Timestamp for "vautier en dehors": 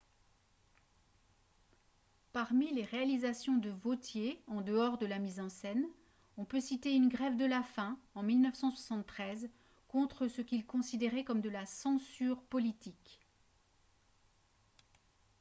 3.69-4.97